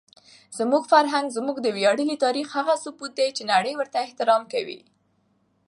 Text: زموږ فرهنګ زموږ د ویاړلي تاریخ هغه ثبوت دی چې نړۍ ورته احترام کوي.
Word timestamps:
زموږ 0.57 0.83
فرهنګ 0.91 1.27
زموږ 1.37 1.57
د 1.61 1.67
ویاړلي 1.77 2.15
تاریخ 2.25 2.47
هغه 2.57 2.73
ثبوت 2.83 3.11
دی 3.19 3.27
چې 3.37 3.43
نړۍ 3.53 3.73
ورته 3.77 3.97
احترام 4.05 4.43
کوي. 4.53 4.79